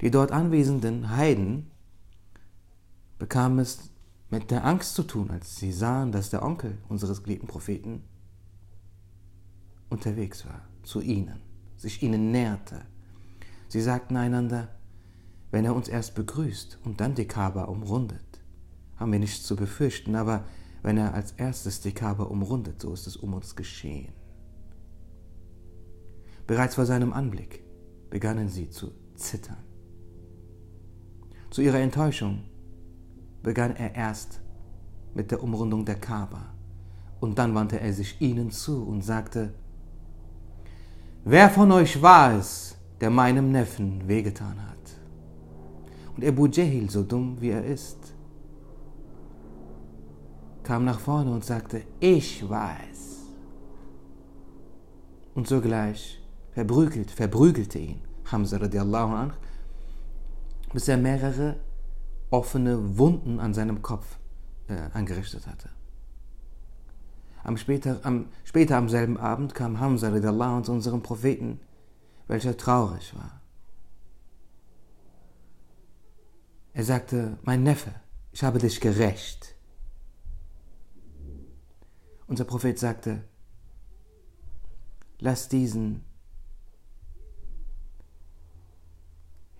Die 0.00 0.10
dort 0.10 0.32
anwesenden 0.32 1.10
Heiden 1.10 1.70
bekamen 3.18 3.58
es 3.60 3.90
mit 4.30 4.50
der 4.50 4.64
Angst 4.64 4.94
zu 4.94 5.04
tun, 5.04 5.30
als 5.30 5.56
sie 5.56 5.72
sahen, 5.72 6.12
dass 6.12 6.30
der 6.30 6.42
Onkel 6.42 6.78
unseres 6.88 7.22
geliebten 7.22 7.46
Propheten 7.46 8.02
unterwegs 9.88 10.44
war, 10.44 10.62
zu 10.82 11.00
ihnen, 11.00 11.40
sich 11.76 12.02
ihnen 12.02 12.32
näherte. 12.32 12.82
Sie 13.68 13.80
sagten 13.80 14.16
einander, 14.16 14.68
wenn 15.50 15.64
er 15.64 15.74
uns 15.74 15.88
erst 15.88 16.14
begrüßt 16.14 16.78
und 16.84 17.00
dann 17.00 17.14
die 17.14 17.28
Kaaba 17.28 17.64
umrundet, 17.64 18.40
haben 18.96 19.12
wir 19.12 19.18
nichts 19.18 19.44
zu 19.44 19.56
befürchten, 19.56 20.16
aber 20.16 20.44
wenn 20.82 20.98
er 20.98 21.14
als 21.14 21.32
erstes 21.32 21.80
die 21.80 21.92
Kaaba 21.92 22.24
umrundet, 22.24 22.82
so 22.82 22.92
ist 22.92 23.06
es 23.06 23.16
um 23.16 23.34
uns 23.34 23.56
geschehen. 23.56 24.12
Bereits 26.46 26.76
vor 26.76 26.86
seinem 26.86 27.12
Anblick 27.12 27.64
begannen 28.10 28.48
sie 28.48 28.70
zu 28.70 28.92
zittern. 29.16 29.64
Zu 31.50 31.62
ihrer 31.62 31.80
Enttäuschung 31.80 32.44
begann 33.42 33.74
er 33.76 33.94
erst 33.94 34.40
mit 35.14 35.30
der 35.30 35.42
Umrundung 35.42 35.84
der 35.84 35.96
Kaaba 35.96 36.54
und 37.20 37.38
dann 37.38 37.54
wandte 37.54 37.80
er 37.80 37.92
sich 37.92 38.20
ihnen 38.20 38.50
zu 38.50 38.84
und 38.84 39.02
sagte, 39.02 39.54
Wer 41.24 41.50
von 41.50 41.72
euch 41.72 42.00
war 42.00 42.34
es, 42.38 42.76
der 43.00 43.10
meinem 43.10 43.50
Neffen 43.50 44.06
wehgetan 44.06 44.56
hat? 44.68 44.76
Und 46.16 46.24
Abu 46.24 46.46
Jahil, 46.46 46.88
so 46.88 47.02
dumm 47.02 47.40
wie 47.40 47.50
er 47.50 47.64
ist, 47.64 48.14
kam 50.62 50.84
nach 50.84 51.00
vorne 51.00 51.32
und 51.32 51.44
sagte, 51.44 51.82
ich 52.00 52.48
war 52.48 52.76
es. 52.90 53.24
Und 55.34 55.46
sogleich 55.48 56.22
verprügelt, 56.56 57.10
verprügelte 57.10 57.78
ihn 57.78 58.00
Hamza 58.32 58.56
radiallahu 58.56 59.12
anh, 59.14 59.32
bis 60.72 60.88
er 60.88 60.96
mehrere 60.96 61.60
offene 62.30 62.96
Wunden 62.96 63.38
an 63.40 63.52
seinem 63.52 63.82
Kopf 63.82 64.18
äh, 64.68 64.88
angerichtet 64.94 65.46
hatte. 65.46 65.68
Am 67.44 67.58
später, 67.58 68.00
am, 68.04 68.28
später 68.42 68.78
am 68.78 68.88
selben 68.88 69.18
Abend 69.18 69.54
kam 69.54 69.78
Hamza 69.80 70.08
radiallahu 70.08 70.62
zu 70.62 70.72
unserem 70.72 71.02
Propheten, 71.02 71.60
welcher 72.26 72.56
traurig 72.56 73.14
war. 73.14 73.42
Er 76.72 76.84
sagte, 76.84 77.38
mein 77.42 77.62
Neffe, 77.64 77.92
ich 78.32 78.42
habe 78.42 78.58
dich 78.58 78.80
gerecht. 78.80 79.54
Unser 82.26 82.44
Prophet 82.44 82.78
sagte, 82.78 83.24
lass 85.20 85.48
diesen 85.48 86.06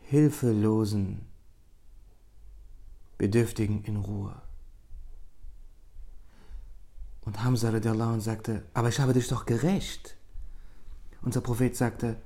hilflosen 0.08 1.26
Bedürftigen 3.18 3.82
in 3.84 3.96
Ruhe. 3.96 4.40
Und 7.22 7.42
Hamza 7.42 7.70
radiallahu 7.70 8.20
sagte, 8.20 8.62
aber 8.72 8.88
ich 8.88 9.00
habe 9.00 9.12
dich 9.12 9.26
doch 9.26 9.46
gerecht. 9.46 10.16
Unser 11.22 11.40
Prophet 11.40 11.74
sagte, 11.76 12.16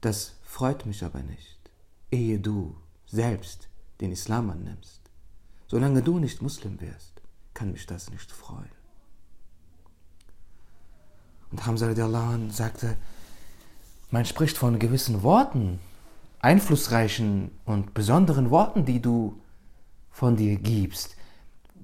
das 0.00 0.36
freut 0.44 0.86
mich 0.86 1.04
aber 1.04 1.22
nicht, 1.22 1.58
ehe 2.10 2.40
du 2.40 2.74
selbst 3.06 3.68
den 4.00 4.12
Islam 4.12 4.48
annimmst. 4.48 5.00
Solange 5.66 6.02
du 6.02 6.18
nicht 6.18 6.40
Muslim 6.40 6.80
wirst, 6.80 7.20
kann 7.52 7.72
mich 7.72 7.86
das 7.86 8.10
nicht 8.10 8.32
freuen. 8.32 8.70
Und 11.50 11.66
Hamza 11.66 11.86
radiallahu 11.86 12.50
sagte, 12.50 12.96
man 14.10 14.24
spricht 14.24 14.56
von 14.56 14.78
gewissen 14.78 15.22
Worten, 15.22 15.80
einflussreichen 16.42 17.50
und 17.64 17.94
besonderen 17.94 18.50
Worten, 18.50 18.84
die 18.84 19.00
du 19.00 19.40
von 20.10 20.36
dir 20.36 20.56
gibst 20.56 21.16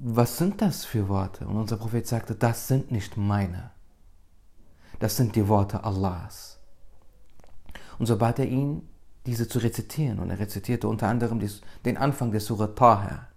was 0.00 0.38
sind 0.38 0.62
das 0.62 0.84
für 0.84 1.08
Worte? 1.08 1.46
Und 1.46 1.56
unser 1.56 1.76
Prophet 1.76 2.06
sagte, 2.06 2.34
das 2.34 2.68
sind 2.68 2.90
nicht 2.90 3.16
meine. 3.16 3.70
Das 5.00 5.16
sind 5.16 5.34
die 5.34 5.48
Worte 5.48 5.82
Allahs. 5.84 6.58
Und 7.98 8.06
so 8.06 8.16
bat 8.16 8.38
er 8.38 8.46
ihn, 8.46 8.88
diese 9.26 9.48
zu 9.48 9.58
rezitieren. 9.58 10.20
Und 10.20 10.30
er 10.30 10.38
rezitierte 10.38 10.88
unter 10.88 11.08
anderem 11.08 11.40
den 11.84 11.96
Anfang 11.96 12.30
der 12.30 12.40
Surah 12.40 12.68
Taha. 12.68 13.28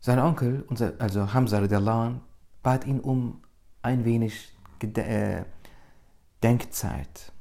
Sein 0.00 0.18
Onkel, 0.18 0.66
also 0.98 1.32
Hamza 1.32 1.58
radiallahu 1.58 2.20
bat 2.62 2.86
ihn 2.86 2.98
um 3.00 3.42
ein 3.82 4.04
wenig 4.04 4.52
äh, 4.80 5.44
Denkzeit. 6.42 7.32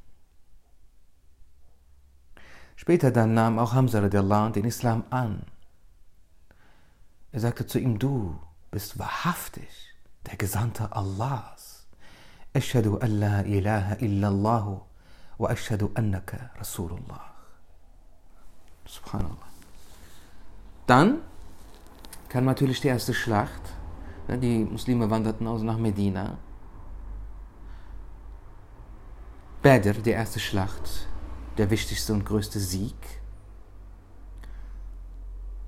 Später 2.76 3.12
dann 3.12 3.34
nahm 3.34 3.60
auch 3.60 3.74
Hamza 3.74 4.00
radiallahu 4.00 4.52
den 4.52 4.66
Islam 4.66 5.04
an. 5.10 5.44
Er 7.32 7.40
sagte 7.40 7.68
zu 7.68 7.80
ihm, 7.80 8.00
du 8.00 8.40
bist 8.72 8.98
wahrhaftig 8.98 9.70
der 10.26 10.38
Gesandte 10.38 10.96
Allahs. 10.96 11.88
Ashhadu 12.54 12.98
an 12.98 13.20
la 13.20 13.42
ilaha 13.42 13.96
illallah 14.00 14.82
wa 15.38 15.50
ashhadu 15.50 15.92
annaka 15.94 16.52
Rasulullah. 16.58 17.34
Subhanallah. 18.86 19.48
Dann 20.88 21.22
kam 22.30 22.46
natürlich 22.46 22.82
die 22.82 22.90
erste 22.90 23.14
Schlacht. 23.14 23.62
Die 24.28 24.64
Muslime 24.66 25.10
wanderten 25.10 25.48
aus 25.48 25.62
nach 25.62 25.78
Medina. 25.78 26.38
Badr, 29.62 29.94
die 29.94 30.10
erste 30.10 30.40
Schlacht, 30.40 31.08
der 31.60 31.70
wichtigste 31.70 32.14
und 32.14 32.26
größte 32.26 32.60
Sieg. 32.60 32.96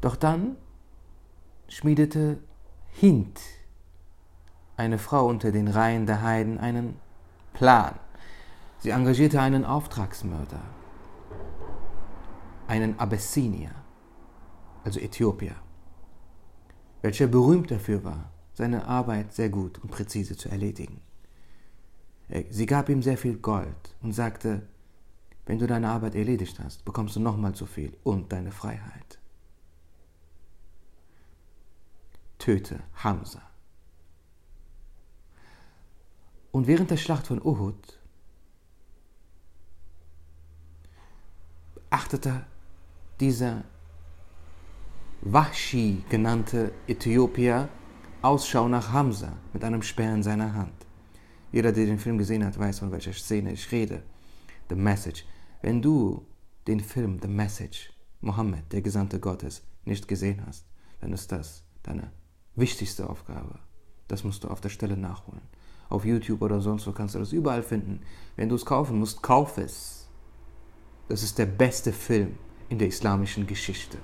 Doch 0.02 0.16
dann 0.16 0.58
schmiedete 1.68 2.40
Hind, 2.88 3.40
eine 4.78 4.98
Frau 4.98 5.28
unter 5.28 5.52
den 5.52 5.68
Reihen 5.68 6.08
der 6.08 6.24
Heiden, 6.24 6.58
einen 6.58 7.00
Plan. 7.54 8.00
Sie 8.80 8.90
engagierte 8.90 9.40
einen 9.40 9.64
Auftragsmörder, 9.64 10.62
einen 12.68 12.98
Abessinier, 12.98 13.76
also 14.84 15.00
Äthiopier, 15.00 15.56
welcher 17.04 17.28
berühmt 17.28 17.70
dafür 17.70 18.04
war, 18.04 18.32
seine 18.56 18.88
Arbeit 18.88 19.34
sehr 19.34 19.50
gut 19.50 19.78
und 19.84 19.92
präzise 19.92 20.36
zu 20.36 20.50
erledigen. 20.50 21.00
Sie 22.50 22.66
gab 22.66 22.90
ihm 22.90 23.02
sehr 23.02 23.18
viel 23.18 23.38
Gold 23.38 23.96
und 24.02 24.14
sagte, 24.14 24.68
wenn 25.46 25.60
du 25.60 25.68
deine 25.68 25.90
Arbeit 25.90 26.16
erledigt 26.16 26.60
hast, 26.60 26.86
bekommst 26.86 27.16
du 27.16 27.20
nochmal 27.20 27.56
so 27.56 27.66
viel 27.66 27.96
und 28.04 28.32
deine 28.32 28.52
Freiheit. 28.52 29.20
Töte 32.40 32.80
Hamza. 32.96 33.42
Und 36.52 36.68
während 36.68 36.92
der 36.92 36.98
Schlacht 36.98 37.28
von 37.28 37.42
Uhud 37.42 38.00
achtete 41.90 42.46
dieser 43.20 43.64
Wahshi 45.22 46.04
genannte 46.10 46.74
Äthiopier 46.88 47.70
Ausschau 48.22 48.68
nach 48.68 48.92
Hamza 48.92 49.34
mit 49.54 49.64
einem 49.64 49.82
Speer 49.82 50.14
in 50.14 50.24
seiner 50.24 50.54
Hand. 50.54 50.83
Jeder, 51.54 51.72
der 51.72 51.86
den 51.86 52.00
Film 52.00 52.18
gesehen 52.18 52.44
hat, 52.44 52.58
weiß, 52.58 52.80
von 52.80 52.92
welcher 52.92 53.14
Szene 53.14 53.54
ich 53.54 53.72
rede. 53.72 54.02
The 54.70 54.76
Message. 54.76 55.24
Wenn 55.62 55.84
du 55.84 56.26
den 56.68 56.80
Film 56.80 57.20
The 57.22 57.28
Message, 57.28 57.94
Mohammed, 58.22 58.74
der 58.74 58.82
Gesandte 58.82 59.20
Gottes, 59.20 59.62
nicht 59.86 60.08
gesehen 60.08 60.42
hast, 60.48 60.66
dann 61.00 61.14
ist 61.14 61.32
das 61.32 61.64
deine 61.84 62.12
wichtigste 62.56 63.08
Aufgabe. 63.08 63.60
Das 64.08 64.24
musst 64.24 64.44
du 64.44 64.48
auf 64.48 64.62
der 64.62 64.70
Stelle 64.70 64.98
nachholen. 64.98 65.44
Auf 65.90 66.06
YouTube 66.06 66.42
oder 66.42 66.60
sonst 66.60 66.88
wo 66.88 66.92
kannst 66.92 67.14
du 67.14 67.20
das 67.20 67.32
überall 67.32 67.62
finden. 67.62 68.02
Wenn 68.36 68.50
du 68.50 68.56
es 68.56 68.66
kaufen 68.66 68.98
musst, 68.98 69.22
kauf 69.22 69.60
es. 69.60 70.08
Das 71.08 71.22
ist 71.22 71.38
der 71.38 71.46
beste 71.46 71.94
Film 71.94 72.36
in 72.70 72.80
der 72.80 72.88
islamischen 72.88 73.46
Geschichte. 73.46 74.00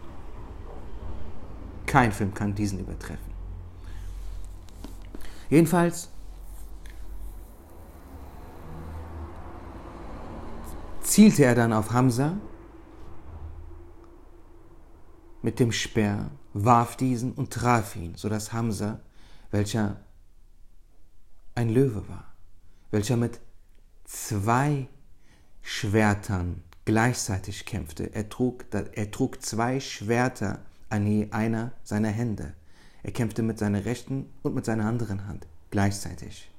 Kein 1.88 2.12
Film 2.12 2.32
kann 2.32 2.54
diesen 2.54 2.80
übertreffen. 2.80 3.34
Jedenfalls 5.50 6.10
zielte 11.10 11.44
er 11.44 11.56
dann 11.56 11.74
auf 11.74 11.92
Hamza 11.92 12.38
mit 15.42 15.60
dem 15.60 15.72
Speer, 15.72 16.30
warf 16.54 16.98
diesen 16.98 17.34
und 17.34 17.52
traf 17.52 17.96
ihn, 17.96 18.16
sodass 18.16 18.54
Hamza, 18.54 19.00
welcher 19.52 20.02
ein 21.56 21.70
Löwe 21.70 22.08
war, 22.08 22.34
welcher 22.92 23.18
mit 23.18 23.40
zwei 24.06 24.88
Schwertern 25.62 26.64
gleichzeitig 26.86 27.66
kämpfte. 27.66 28.14
Er 28.14 28.30
trug, 28.30 28.66
er 28.72 29.12
trug 29.12 29.42
zwei 29.42 29.80
Schwerter 29.80 30.60
an 30.90 31.08
je 31.08 31.32
einer 31.32 31.72
seiner 31.84 32.10
Hände. 32.10 32.54
Er 33.04 33.12
kämpfte 33.12 33.42
mit 33.42 33.58
seiner 33.58 33.86
rechten 33.86 34.30
und 34.44 34.56
mit 34.56 34.66
seiner 34.66 34.86
anderen 34.86 35.28
Hand 35.28 35.48
gleichzeitig. 35.72 36.52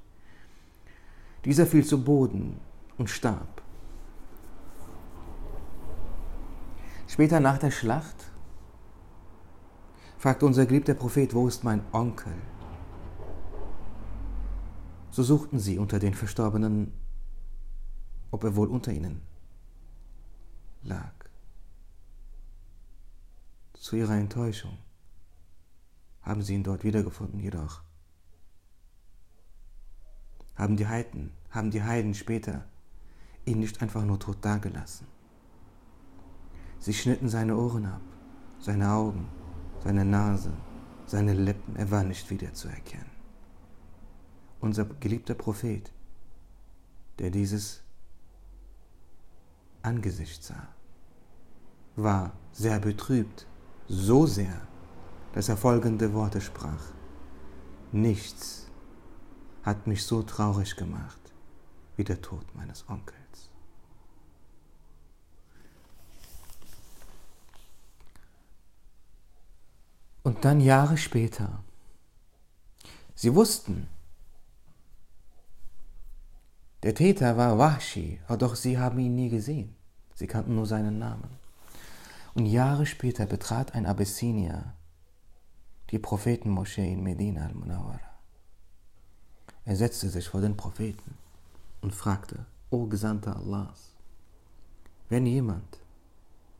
Dieser 1.45 1.67
fiel 1.67 1.85
zu 1.85 2.03
Boden 2.05 2.61
und 2.99 3.11
starb. 3.11 3.63
Später 7.21 7.39
nach 7.39 7.59
der 7.59 7.71
Schlacht 7.71 8.33
fragte 10.17 10.47
unser 10.47 10.65
geliebter 10.65 10.95
Prophet, 10.95 11.35
wo 11.35 11.47
ist 11.49 11.65
mein 11.65 11.85
Onkel? 11.93 12.33
So 15.11 15.23
suchten 15.23 15.59
sie 15.59 15.77
unter 15.77 15.99
den 15.99 16.15
Verstorbenen, 16.15 16.95
ob 18.31 18.43
er 18.45 18.57
wohl 18.57 18.69
unter 18.69 18.91
ihnen 18.91 19.21
lag. 20.83 21.13
Zu 23.75 23.97
ihrer 23.97 24.17
Enttäuschung 24.17 24.79
haben 26.23 26.41
sie 26.41 26.55
ihn 26.55 26.65
dort 26.65 26.85
wiedergefunden, 26.85 27.39
jedoch 27.39 27.83
haben 30.55 30.79
die 30.79 30.87
Heiden, 30.87 31.35
haben 31.51 31.71
die 31.71 31.83
Heiden 31.83 32.15
später 32.15 32.65
ihn 33.45 33.59
nicht 33.59 33.83
einfach 33.83 34.07
nur 34.07 34.19
tot 34.19 34.39
dagelassen. 34.41 35.20
Sie 36.81 36.95
schnitten 36.95 37.29
seine 37.29 37.57
Ohren 37.57 37.85
ab, 37.85 38.01
seine 38.59 38.91
Augen, 38.91 39.29
seine 39.85 40.05
Nase, 40.05 40.53
seine 41.07 41.35
Lippen, 41.35 41.77
er 41.77 41.91
war 41.91 42.03
nicht 42.05 42.29
wiederzuerkennen. 42.31 43.11
Unser 44.61 44.87
geliebter 44.87 45.35
Prophet, 45.35 45.93
der 47.19 47.31
dieses 47.31 47.83
Angesicht 49.83 50.43
sah, 50.43 50.69
war 51.97 52.33
sehr 52.53 52.79
betrübt, 52.79 53.47
so 53.87 54.25
sehr, 54.25 54.63
dass 55.35 55.51
er 55.51 55.59
folgende 55.59 56.15
Worte 56.15 56.41
sprach. 56.41 56.93
Nichts 57.93 58.69
hat 59.63 59.87
mich 59.87 60.05
so 60.05 60.23
traurig 60.23 60.77
gemacht 60.77 61.21
wie 61.97 62.05
der 62.05 62.23
Tod 62.23 62.45
meines 62.55 62.89
Onkels. 62.89 63.20
Und 70.23 70.45
dann 70.45 70.61
Jahre 70.61 70.97
später, 70.97 71.65
sie 73.15 73.35
wussten, 73.35 73.89
der 76.83 76.95
Täter 76.95 77.37
war 77.37 77.59
Wahshi, 77.59 78.21
doch 78.39 78.55
sie 78.55 78.79
haben 78.79 78.99
ihn 78.99 79.15
nie 79.15 79.29
gesehen. 79.29 79.75
Sie 80.15 80.27
kannten 80.27 80.55
nur 80.55 80.67
seinen 80.67 80.99
Namen. 80.99 81.29
Und 82.35 82.47
Jahre 82.47 82.87
später 82.87 83.27
betrat 83.27 83.75
ein 83.75 83.87
Abessinier 83.87 84.75
die 85.91 85.99
Prophetenmoschee 85.99 86.93
in 86.93 87.03
Medina 87.03 87.47
al-Munawara. 87.47 88.01
Er 89.65 89.77
setzte 89.77 90.09
sich 90.09 90.29
vor 90.29 90.41
den 90.41 90.57
Propheten 90.57 91.17
und 91.81 91.95
fragte, 91.95 92.47
O 92.71 92.87
Gesandter 92.87 93.37
Allahs, 93.37 93.95
wenn 95.09 95.27
jemand 95.27 95.81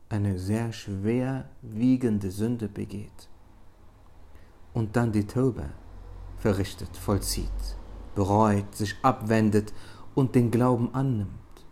eine 0.09 0.37
sehr 0.37 0.73
schwer 0.73 1.49
wiegende 1.61 2.31
Sünde 2.31 2.67
begeht 2.67 3.29
und 4.73 4.95
dann 4.95 5.11
die 5.11 5.27
Taube 5.27 5.69
verrichtet, 6.37 6.95
vollzieht, 6.97 7.77
bereut, 8.15 8.75
sich 8.75 8.95
abwendet 9.03 9.73
und 10.15 10.35
den 10.35 10.51
Glauben 10.51 10.93
annimmt, 10.93 11.65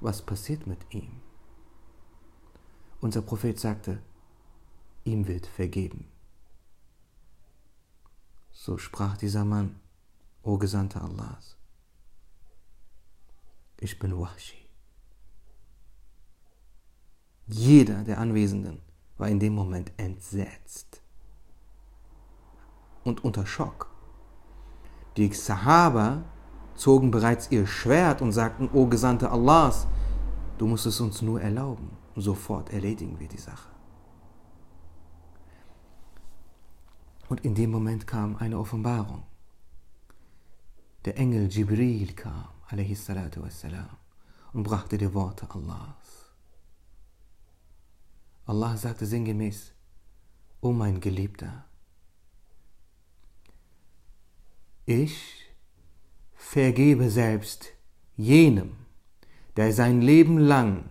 was 0.00 0.22
passiert 0.22 0.66
mit 0.66 0.78
ihm? 0.90 1.20
Unser 3.00 3.22
Prophet 3.22 3.58
sagte, 3.58 4.00
ihm 5.04 5.26
wird 5.26 5.46
vergeben. 5.46 6.06
So 8.52 8.78
sprach 8.78 9.16
dieser 9.16 9.44
Mann, 9.44 9.80
O 10.42 10.58
Gesandter 10.58 11.02
Allahs, 11.02 11.56
ich 13.80 13.98
bin 13.98 14.18
Wahshi. 14.18 14.56
Jeder 17.46 18.04
der 18.04 18.18
Anwesenden 18.18 18.80
war 19.18 19.28
in 19.28 19.38
dem 19.38 19.54
Moment 19.54 19.92
entsetzt 19.98 21.03
und 23.04 23.24
unter 23.24 23.46
Schock. 23.46 23.88
Die 25.16 25.32
Sahaba 25.32 26.24
zogen 26.74 27.10
bereits 27.10 27.50
ihr 27.50 27.66
Schwert 27.66 28.20
und 28.20 28.32
sagten, 28.32 28.68
O 28.72 28.86
Gesandter 28.86 29.30
Allahs, 29.30 29.86
du 30.58 30.66
musst 30.66 30.86
es 30.86 31.00
uns 31.00 31.22
nur 31.22 31.40
erlauben. 31.40 31.90
Sofort 32.16 32.72
erledigen 32.72 33.18
wir 33.18 33.28
die 33.28 33.38
Sache. 33.38 33.70
Und 37.28 37.44
in 37.44 37.54
dem 37.54 37.70
Moment 37.70 38.06
kam 38.06 38.36
eine 38.36 38.58
Offenbarung. 38.58 39.22
Der 41.04 41.16
Engel 41.18 41.48
Jibril 41.48 42.12
kam, 42.14 42.48
wassalam, 42.70 43.96
und 44.52 44.62
brachte 44.62 44.96
die 44.98 45.12
Worte 45.12 45.48
Allahs. 45.50 46.32
Allah 48.46 48.76
sagte 48.76 49.06
sinngemäß, 49.06 49.72
O 50.60 50.72
mein 50.72 51.00
Geliebter, 51.00 51.64
ich 54.86 55.44
vergebe 56.34 57.10
selbst 57.10 57.68
jenem, 58.16 58.76
der 59.56 59.72
sein 59.72 60.00
Leben 60.00 60.38
lang 60.38 60.90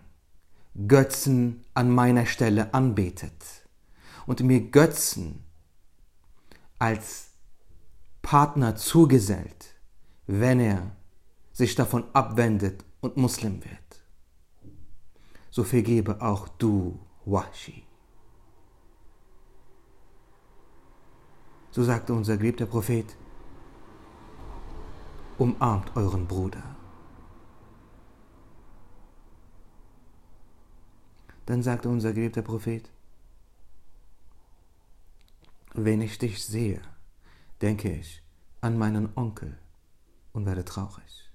Götzen 0.88 1.64
an 1.74 1.92
meiner 1.92 2.26
Stelle 2.26 2.74
anbetet 2.74 3.68
und 4.26 4.42
mir 4.42 4.62
Götzen 4.72 5.44
als 6.80 7.30
Partner 8.22 8.76
zugesellt, 8.76 9.76
wenn 10.26 10.60
er 10.60 10.96
sich 11.52 11.76
davon 11.76 12.06
abwendet 12.14 12.84
und 13.02 13.18
Muslim 13.18 13.64
wird. 13.64 14.04
So 15.52 15.64
vergebe 15.64 16.20
auch 16.22 16.48
du, 16.48 17.00
Washi. 17.26 17.84
So 21.70 21.84
sagte 21.84 22.14
unser 22.14 22.38
geliebter 22.38 22.66
Prophet, 22.66 23.16
umarmt 25.44 25.94
euren 25.98 26.26
Bruder. 26.26 26.64
Dann 31.46 31.62
sagte 31.62 31.90
unser 31.90 32.14
geliebter 32.14 32.42
Prophet, 32.42 32.90
wenn 35.74 36.00
ich 36.00 36.18
dich 36.18 36.46
sehe, 36.46 36.82
denke 37.62 37.92
ich 37.92 38.24
an 38.62 38.78
meinen 38.78 39.10
Onkel 39.18 39.58
und 40.32 40.46
werde 40.46 40.64
traurig. 40.64 41.30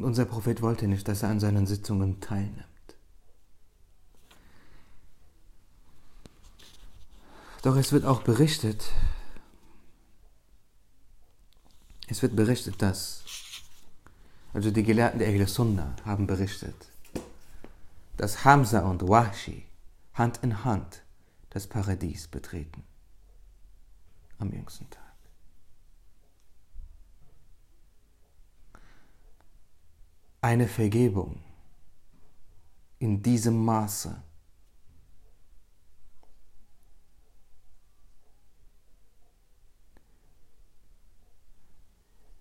Und 0.00 0.06
unser 0.06 0.24
Prophet 0.24 0.62
wollte 0.62 0.88
nicht, 0.88 1.06
dass 1.08 1.22
er 1.22 1.28
an 1.28 1.40
seinen 1.40 1.66
Sitzungen 1.66 2.22
teilnimmt. 2.22 2.64
Doch 7.60 7.76
es 7.76 7.92
wird 7.92 8.06
auch 8.06 8.22
berichtet, 8.22 8.82
es 12.08 12.22
wird 12.22 12.34
berichtet, 12.34 12.80
dass, 12.80 13.24
also 14.54 14.70
die 14.70 14.84
Gelehrten 14.84 15.18
der 15.18 15.28
Ahl 15.28 15.46
Sunnah 15.46 15.94
haben 16.06 16.26
berichtet, 16.26 16.88
dass 18.16 18.46
Hamza 18.46 18.80
und 18.88 19.06
Wahshi 19.06 19.66
Hand 20.14 20.38
in 20.38 20.64
Hand 20.64 21.02
das 21.50 21.66
Paradies 21.66 22.26
betreten 22.26 22.84
am 24.38 24.50
jüngsten 24.50 24.88
Tag. 24.88 25.09
Eine 30.42 30.68
Vergebung 30.68 31.42
in 32.98 33.22
diesem 33.22 33.62
Maße 33.64 34.22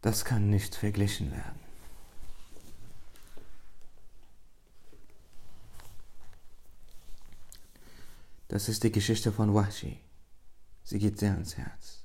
das 0.01 0.23
kann 0.25 0.49
nicht 0.49 0.75
verglichen 0.75 1.31
werden. 1.31 1.59
Das 8.47 8.67
ist 8.67 8.83
die 8.83 8.91
Geschichte 8.91 9.31
von 9.31 9.53
Wahshi. 9.53 9.99
Sie 10.83 10.97
geht 10.97 11.19
sehr 11.19 11.33
ans 11.33 11.55
Herz. 11.57 12.03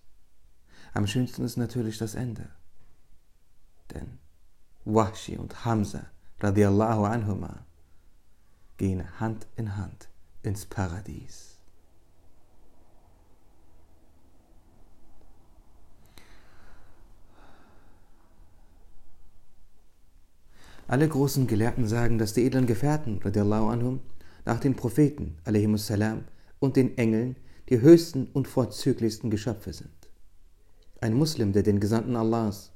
Am 0.93 1.07
schönsten 1.07 1.45
ist 1.45 1.57
natürlich 1.57 1.97
das 1.97 2.15
Ende. 2.15 2.51
Denn 3.91 4.19
Wahshi 4.85 5.37
und 5.39 5.65
Hamza 5.65 6.07
radiallahu 6.41 7.05
anhuma 7.05 7.65
gehen 8.77 9.03
Hand 9.19 9.47
in 9.57 9.77
Hand 9.77 10.09
ins 10.43 10.67
Paradies. 10.67 11.59
Alle 20.87 21.09
großen 21.09 21.47
Gelehrten 21.47 21.87
sagen, 21.87 22.19
dass 22.19 22.35
die 22.35 22.45
edlen 22.45 22.67
Gefährten 22.67 23.19
radiallahu 23.23 23.69
anhum, 23.69 24.01
nach 24.45 24.61
den 24.61 24.77
Propheten 24.77 25.39
salam, 25.79 26.25
und 26.59 26.77
den 26.77 26.99
Engeln 26.99 27.37
die 27.71 27.81
höchsten 27.81 28.27
und 28.35 28.47
vorzüglichsten 28.47 29.31
Geschöpfe 29.31 29.73
sind. 29.73 30.11
Ein 31.01 31.15
Muslim, 31.15 31.53
der 31.53 31.63
den 31.63 31.81
Gesandten 31.81 32.17
Allahs 32.17 32.71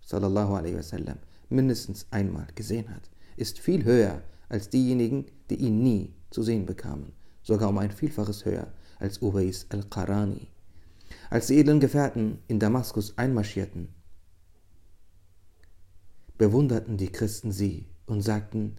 sallallahu 0.00 0.54
alaihi 0.54 0.76
wasallam 0.76 1.18
mindestens 1.52 2.06
einmal 2.10 2.48
gesehen 2.54 2.88
hat, 2.90 3.10
ist 3.36 3.58
viel 3.58 3.84
höher 3.84 4.22
als 4.48 4.68
diejenigen, 4.68 5.26
die 5.50 5.56
ihn 5.56 5.82
nie 5.82 6.14
zu 6.30 6.42
sehen 6.42 6.66
bekamen, 6.66 7.12
sogar 7.42 7.68
um 7.68 7.78
ein 7.78 7.90
Vielfaches 7.90 8.44
höher 8.44 8.72
als 8.98 9.22
Uwais 9.22 9.66
al-Qarani. 9.70 10.48
Als 11.30 11.46
die 11.46 11.58
edlen 11.58 11.80
Gefährten 11.80 12.38
in 12.48 12.58
Damaskus 12.58 13.16
einmarschierten, 13.18 13.88
bewunderten 16.38 16.96
die 16.96 17.10
Christen 17.10 17.52
sie 17.52 17.88
und 18.06 18.22
sagten, 18.22 18.76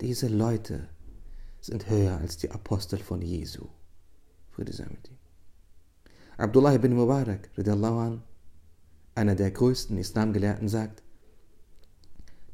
diese 0.00 0.28
Leute 0.28 0.88
sind 1.60 1.88
höher 1.88 2.18
als 2.18 2.38
die 2.38 2.50
Apostel 2.50 2.98
von 2.98 3.22
Jesu. 3.22 3.68
Friede 4.50 4.72
sei 4.72 4.86
mit. 4.86 5.10
Abdullah 6.36 6.74
ibn 6.74 6.94
Mubarak, 6.94 7.50
einer 9.14 9.34
der 9.34 9.50
größten 9.50 9.98
Islamgelehrten, 9.98 10.68
sagt, 10.68 11.01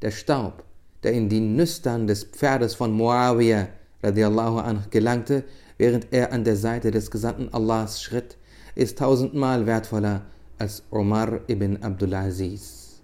der 0.02 0.10
Staub, 0.10 0.64
der 1.02 1.12
in 1.12 1.28
die 1.28 1.40
Nüstern 1.40 2.06
des 2.06 2.24
Pferdes 2.24 2.74
von 2.74 2.92
Muawiyah 2.92 3.68
radiallahu 4.02 4.58
anh 4.58 4.82
gelangte, 4.90 5.44
während 5.76 6.12
er 6.12 6.32
an 6.32 6.44
der 6.44 6.56
Seite 6.56 6.90
des 6.90 7.10
Gesandten 7.10 7.52
Allahs 7.52 8.02
schritt, 8.02 8.36
ist 8.74 8.98
tausendmal 8.98 9.66
wertvoller 9.66 10.22
als 10.58 10.82
Omar 10.90 11.40
ibn 11.48 11.82
Abdulaziz. 11.82 13.00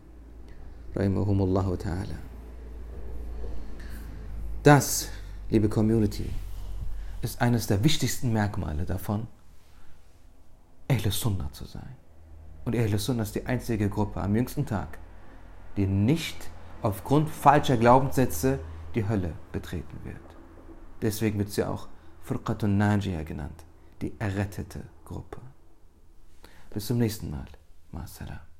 Rahimahumullahu 0.95 1.75
ta'ala. 1.75 2.19
Das, 4.63 5.09
liebe 5.51 5.69
Community, 5.69 6.31
ist 7.23 7.41
eines 7.41 7.67
der 7.67 7.83
wichtigsten 7.83 8.33
Merkmale 8.33 8.85
davon, 8.85 9.27
Ahle 10.89 11.11
Sunnah 11.11 11.53
zu 11.53 11.65
sein. 11.65 11.97
Und 12.65 12.77
Ahle 12.77 12.99
Sunnah 12.99 13.25
ist 13.25 13.35
die 13.35 13.47
einzige 13.47 13.89
Gruppe 13.89 14.21
am 14.21 14.37
jüngsten 14.37 14.65
Tag, 14.65 14.99
die 15.77 15.87
nicht 15.87 16.37
aufgrund 16.85 17.31
falscher 17.31 17.79
Glaubenssätze 17.79 18.59
die 18.95 19.09
Hölle 19.09 19.33
betreten 19.53 19.99
wird. 20.05 20.21
Deswegen 21.01 21.39
wird 21.39 21.51
sie 21.51 21.65
auch 21.65 21.89
Furqatun 22.23 22.77
Najiyah 22.77 23.23
genannt, 23.23 23.65
die 24.03 24.13
errettete 24.19 24.83
Gruppe. 25.05 25.41
Bis 26.71 26.87
zum 26.87 26.99
nächsten 26.99 27.31
Mal. 27.31 27.47
Masalam. 27.91 28.54